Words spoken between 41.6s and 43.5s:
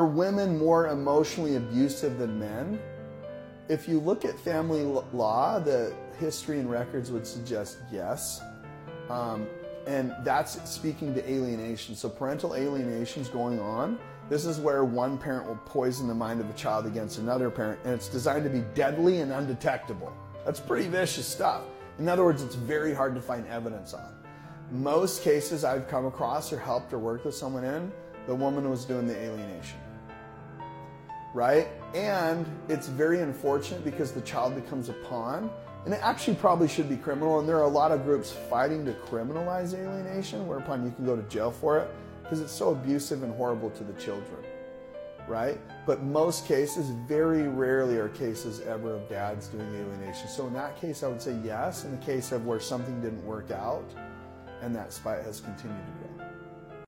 it because it's so abusive and